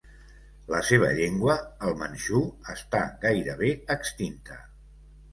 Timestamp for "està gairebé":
2.73-3.69